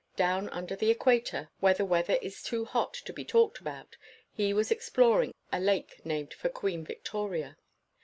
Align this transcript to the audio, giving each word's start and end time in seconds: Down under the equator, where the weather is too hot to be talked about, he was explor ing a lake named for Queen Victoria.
Down 0.15 0.49
under 0.49 0.75
the 0.75 0.89
equator, 0.89 1.51
where 1.59 1.75
the 1.75 1.85
weather 1.85 2.15
is 2.23 2.41
too 2.41 2.65
hot 2.65 2.95
to 2.95 3.13
be 3.13 3.23
talked 3.23 3.59
about, 3.59 3.97
he 4.33 4.51
was 4.51 4.71
explor 4.71 5.25
ing 5.25 5.35
a 5.53 5.59
lake 5.59 6.03
named 6.03 6.33
for 6.33 6.49
Queen 6.49 6.83
Victoria. 6.83 7.55